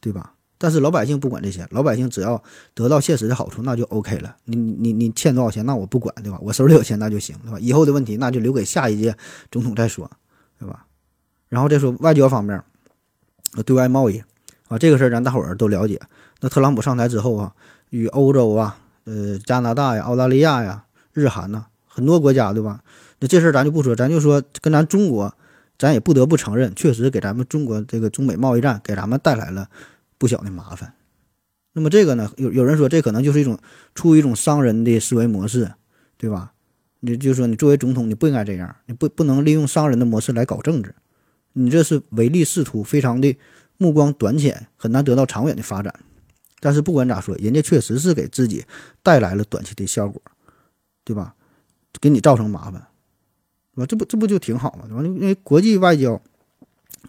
[0.00, 0.34] 对吧？
[0.60, 2.42] 但是老百姓不管这些，老百姓只要
[2.74, 4.36] 得到现实的好处，那就 OK 了。
[4.44, 6.38] 你你你欠多少钱，那我不管，对吧？
[6.42, 7.58] 我手里有钱那就行，对吧？
[7.60, 9.16] 以后的问题那就留给下一届
[9.52, 10.10] 总统再说，
[10.58, 10.84] 对吧？
[11.48, 12.60] 然后再说外交方面，
[13.64, 14.20] 对外贸易
[14.66, 16.00] 啊，这个事儿咱大伙儿都了解。
[16.40, 17.54] 那特朗普上台之后啊，
[17.90, 22.82] 与欧洲啊、呃加拿大呀、澳大利亚呀、日韩呐很多国家，对吧？
[23.20, 25.32] 那这事儿咱就不说，咱就说跟咱中国。
[25.78, 29.70] 咱也不得不承认，确实给咱们中国这个中美贸易战给咱们带来了
[30.18, 30.92] 不小的麻烦。
[31.72, 33.56] 那么这个呢，有有人说这可能就是一种
[33.94, 35.72] 出于一种商人的思维模式，
[36.16, 36.52] 对吧？
[37.00, 40.92] 你就说你作为总统，你不应该这样，你不不能利用商人的模式来搞政治，
[41.52, 43.36] 你这是唯利是图，非常的
[43.76, 45.94] 目光短浅，很难得到长远的发展。
[46.58, 48.64] 但是不管咋说，人家确实是给自己
[49.04, 50.20] 带来了短期的效果，
[51.04, 51.36] 对吧？
[52.00, 52.87] 给你造成麻烦。
[53.78, 53.86] 吧？
[53.86, 54.84] 这不这不就挺好吗？
[54.90, 56.20] 完了，因为国际外交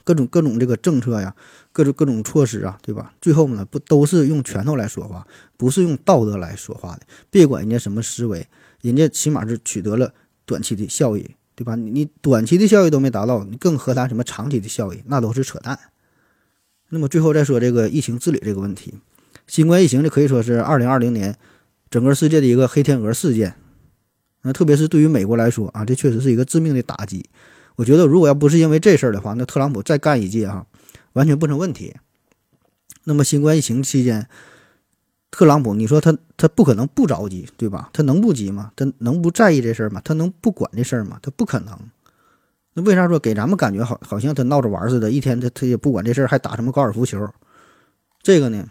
[0.04, 1.36] 各种各种这个政策呀，
[1.72, 3.14] 各种各种措施啊，对吧？
[3.22, 5.26] 最后呢，不都是用拳头来说话，
[5.58, 7.02] 不是用道德来说话的。
[7.30, 8.48] 别管人家什么思维，
[8.82, 10.14] 人家起码是取得了
[10.46, 11.76] 短期的效益，对吧？
[11.76, 15.02] 你你短期的效益都没达到，你更何谈什么长期的效益？
[15.06, 15.78] 那都是扯淡。
[16.90, 18.96] 那么最后再说这个疫情治理这个问题，
[19.46, 21.36] 新冠疫情这可以说是二零二零年
[21.92, 23.56] 整个世界的一个黑天鹅事件。
[24.42, 27.30] 那特别是对于美国来说啊，这确实是一个致命的打击。
[27.76, 30.66] 我觉得如果要不是因为这事儿的话，那特朗普再干一届哈，
[31.14, 31.96] 完全不成问题。
[33.06, 34.28] 那么新冠疫情期间，
[35.32, 37.90] 特朗普，你说他他不可能不着急，对吧？
[37.94, 38.72] 他能不急吗？
[38.76, 40.02] 他能不在意这事儿吗？
[40.04, 41.20] 他能不管这事儿吗？
[41.22, 41.78] 他不可能。
[42.74, 45.10] 那为啥说给咱们感觉好好像他闹着玩似的？
[45.10, 47.28] 一天他他也不管这事儿，还打什么高尔夫球？
[48.22, 48.68] 这个呢，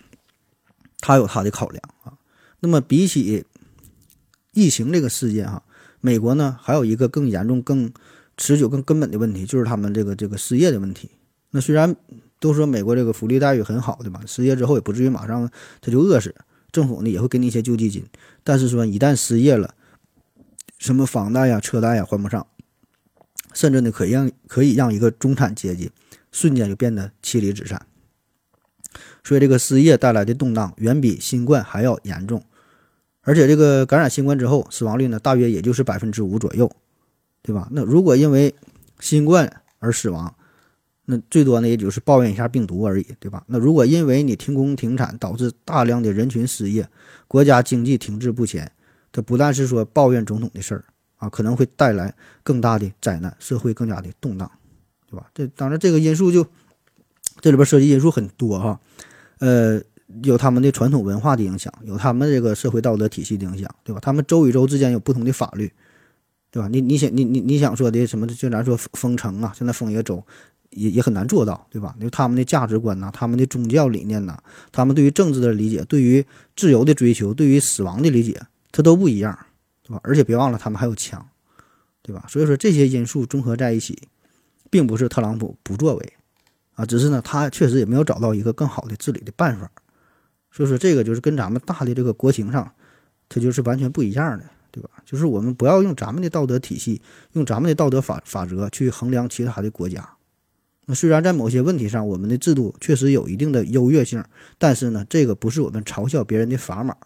[1.00, 2.12] 他有他的考量啊。
[2.60, 3.44] 那么比起
[4.58, 5.62] 疫情这个事件哈，
[6.00, 7.92] 美国呢还有一个更严重、更
[8.36, 11.12] 持久、更根本的问题，就是他们这个这个失业的问题。
[11.52, 11.94] 那虽然
[12.40, 14.20] 都说美国这个福利待遇很好，对吧？
[14.26, 15.48] 失业之后也不至于马上
[15.80, 16.34] 他就饿死，
[16.72, 18.04] 政府呢也会给你一些救济金。
[18.42, 19.76] 但是说一旦失业了，
[20.76, 22.44] 什么房贷呀、车贷呀还不上，
[23.54, 25.92] 甚至呢可以让可以让一个中产阶级
[26.32, 27.86] 瞬间就变得妻离子散。
[29.22, 32.42] 所以这个失业带来的动荡远比新冠还要严重。
[33.22, 36.70] 而且这个感染新冠之后，死亡率呢大约也就是百分之五左右，
[37.42, 37.68] 对吧？
[37.70, 38.54] 那如果因为
[39.00, 40.34] 新冠而死亡，
[41.04, 43.44] 那最多呢也就是抱怨一下病毒而已，对吧？
[43.46, 46.88] 那如果因为你停工停产导致大量的人群失业，
[47.26, 48.70] 国家经济停滞不前，
[49.12, 50.84] 这不但是说抱怨总统的事儿
[51.16, 54.50] 啊，可能会带来更大的灾难，社会更加的动荡，
[55.10, 55.28] 对吧？
[55.34, 56.46] 这当然这个因素就
[57.40, 58.80] 这里边涉及因素很多哈，
[59.40, 59.82] 呃。
[60.22, 64.00] 有他们的传统文化的影响，有他们这个社会道德体系的影响，对吧？
[64.00, 65.70] 他们州与州之间有不同的法律，
[66.50, 66.68] 对吧？
[66.68, 68.26] 你你想你你你想说的什么？
[68.26, 70.24] 就咱说封城啊，现在封一个州
[70.70, 71.94] 也也很难做到，对吧？
[71.98, 74.38] 因为他们的价值观呐，他们的宗教理念呐，
[74.72, 76.24] 他们对于政治的理解，对于
[76.56, 78.40] 自由的追求，对于死亡的理解，
[78.72, 79.38] 它都不一样，
[79.82, 80.00] 对吧？
[80.02, 81.22] 而且别忘了，他们还有枪，
[82.00, 82.24] 对吧？
[82.28, 84.08] 所以说这些因素综合在一起，
[84.70, 86.12] 并不是特朗普不作为
[86.74, 89.70] 啊，只是呢，他确实也没有找到一个更好的治理的办法。
[90.58, 92.68] 所以说，这个就是跟咱们大的这个国情上，
[93.28, 94.90] 它就是完全不一样的，对吧？
[95.06, 97.00] 就是我们不要用咱们的道德体系，
[97.34, 100.16] 用咱们的道德法法则去衡量其他的国家。
[100.86, 104.24] 那虽然在某些问题上，我们的制度确实有一定的优越性，
[104.58, 106.96] 但是呢，这个不是我们嘲笑别人的砝码，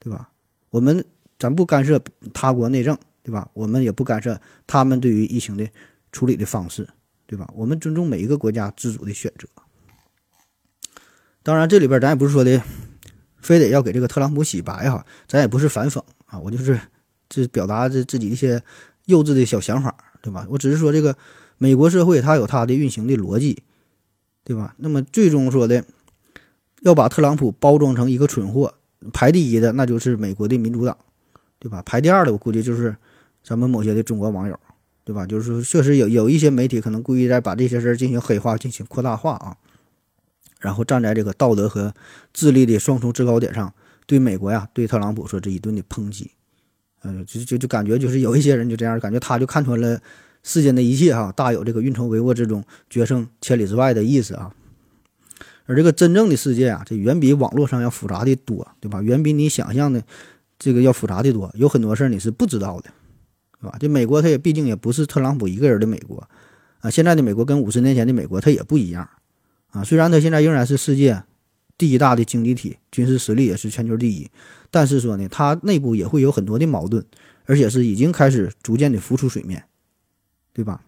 [0.00, 0.28] 对吧？
[0.70, 1.04] 我们
[1.38, 2.02] 咱不干涉
[2.34, 3.48] 他国内政，对吧？
[3.54, 5.64] 我们也不干涉他们对于疫情的
[6.10, 6.88] 处理的方式，
[7.28, 7.48] 对吧？
[7.54, 9.46] 我们尊重每一个国家自主的选择。
[11.42, 12.62] 当然，这里边咱也不是说的，
[13.40, 16.80] 非得要给这个特朗普洗白哈，咱也不是反讽啊，我就是
[17.28, 18.62] 这表达这自己一些
[19.06, 20.46] 幼稚的小想法，对吧？
[20.50, 21.16] 我只是说这个
[21.58, 23.62] 美国社会它有它的运行的逻辑，
[24.44, 24.74] 对吧？
[24.78, 25.84] 那么最终说的
[26.82, 28.74] 要把特朗普包装成一个蠢货，
[29.12, 30.96] 排第一的那就是美国的民主党，
[31.58, 31.82] 对吧？
[31.82, 32.96] 排第二的我估计就是
[33.42, 34.58] 咱们某些的中国网友，
[35.04, 35.26] 对吧？
[35.26, 39.56] 就是说确实有有一些媒体可能故意在把这些事儿进行黑化，进行扩大化啊。
[40.60, 41.92] 然后站在这个道德和
[42.32, 43.72] 智力的双重制高点上
[44.06, 46.30] 对美国呀，对特朗普说这一顿的抨击，
[47.02, 50.00] 嗯，就就就感觉就是有一些人就这样，感觉他就看穿了
[50.42, 54.54] 世间的一切哈，大有这个运筹帷幄之中，决胜千里之外的意思啊。
[55.66, 59.00] 而这个真正的世界啊，这远比网络上要复杂的多，对吧？
[59.00, 60.02] 远比你想象的
[60.58, 62.90] 这个要复杂的多，有很多事儿你是不知道的，
[63.60, 63.76] 是吧？
[63.78, 66.28] 这美国它也毕竟也不是特朗普一个人的美国
[66.80, 69.08] 啊，现在的美国跟五十年前的美国它也不一样
[69.70, 69.84] 啊。
[69.84, 71.22] 虽然它现在仍然是世界
[71.76, 74.30] 第一大的经济体，军事实力也是全球第一，
[74.70, 77.04] 但是说呢，它内部也会有很多的矛盾，
[77.46, 79.64] 而且是已经开始逐渐的浮出水面，
[80.52, 80.82] 对吧？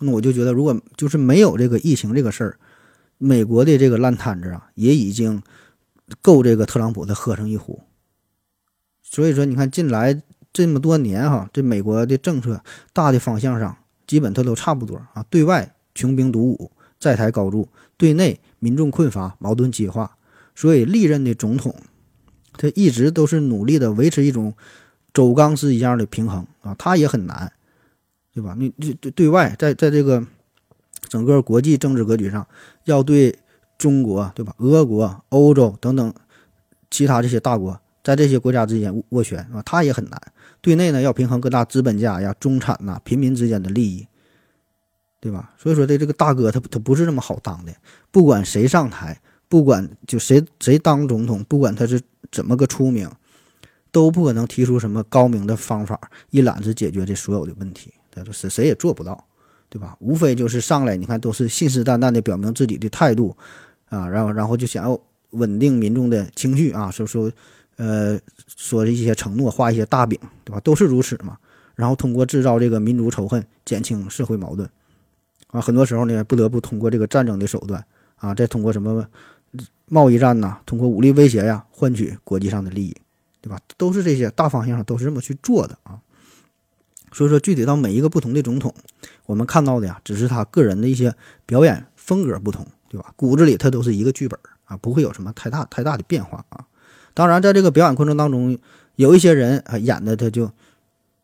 [0.00, 2.58] 那我就觉得，如果就是没有这个疫情这个事儿。
[3.18, 5.42] 美国的这个烂摊子啊，也已经
[6.20, 7.80] 够这个特朗普的喝上一壶。
[9.02, 12.62] 所以说，你看近来这么多年哈，这美国的政策
[12.92, 13.74] 大的方向上，
[14.06, 15.24] 基本它都差不多啊。
[15.30, 16.70] 对外穷兵黩武，
[17.06, 20.16] 债台高筑；对内民众困乏，矛盾激化。
[20.54, 21.74] 所以历任的总统，
[22.58, 24.52] 他一直都是努力的维持一种
[25.14, 27.50] 走钢丝一样的平衡啊，他也很难，
[28.34, 28.54] 对吧？
[28.58, 30.22] 你对对对外在在这个。
[31.08, 32.44] 整个国际政治格局上，
[32.84, 33.32] 要对
[33.78, 34.52] 中国，对吧？
[34.58, 36.12] 俄国、欧洲等等
[36.90, 40.20] 其他这些大国，在这些国家之间斡旋，啊，他也很难。
[40.60, 44.04] 对内呢，要平衡各大资本家呀、中产呐、平民之间的利益，
[45.20, 45.54] 对吧？
[45.58, 47.72] 所以说，这这个大哥他他不是那么好当的。
[48.10, 52.00] 不管谁上台，不管就谁谁当总统，不管他是
[52.30, 53.10] 怎么个出名，
[53.90, 56.00] 都不可能提出什么高明的方法，
[56.30, 57.92] 一揽子解决这所有的问题。
[58.10, 59.24] 他说是谁也做不到。
[59.68, 59.96] 对吧？
[59.98, 63.36] 无非就是上来，你看都是信誓旦旦的表明自己的态度，
[63.88, 64.98] 啊，然后然后就想要
[65.30, 67.30] 稳定民众的情绪啊，说说，
[67.74, 68.16] 呃，
[68.56, 70.60] 说一些承诺，画一些大饼，对吧？
[70.60, 71.36] 都是如此嘛。
[71.74, 74.70] 然后通过制造这个民族仇恨，减轻社会矛盾，
[75.48, 77.84] 啊，很多时候呢，不得不通过这个战争的手段
[78.16, 79.06] 啊，再通过什么
[79.88, 82.96] 贸易战呐，通过武力威胁呀，换取国际上的利益，
[83.40, 83.58] 对吧？
[83.76, 86.00] 都是这些大方向上都是这么去做的啊。
[87.12, 88.74] 所以说，具体到每一个不同的总统，
[89.24, 91.14] 我们看到的呀，只是他个人的一些
[91.46, 93.12] 表演风格不同，对吧？
[93.16, 96.66] 骨子里他都是一个剧本啊，不会有什么太大太大的变化啊。
[97.14, 98.58] 当然，在这个表演过程当中，
[98.96, 100.50] 有一些人啊演的他就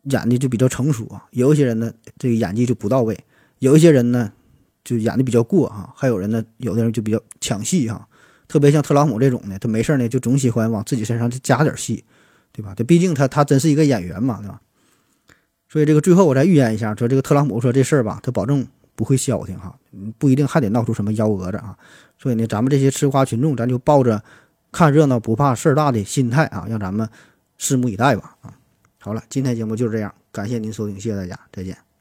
[0.04, 3.18] 演的就比较成熟啊，有一些人呢这个演技就不到位，
[3.62, 4.32] 有一些人呢
[4.82, 8.08] 就演的比较过啊，还有人呢，有的人就比较抢戏哈，
[8.48, 12.04] 特别像特朗普这种的，他没事呢就总喜欢往自己身上加点戏，
[12.50, 12.74] 对吧？
[12.76, 14.60] 这毕竟他他真是一个演员嘛，对吧？
[15.68, 19.78] 所以这个最后我再预言一下，说这个特朗普说这事儿吧，他保证不会消停哈，
[20.18, 21.78] 不一定还得闹出什么幺蛾子啊。
[22.18, 24.20] 所以呢，咱们这些吃瓜群众，咱就抱着
[24.72, 27.08] 看热闹不怕事儿大的心态啊，让咱们
[27.60, 28.52] 拭目以待吧啊。
[28.98, 31.91] 好了，今天节目就是这样，感谢您收听，谢谢大家，再见。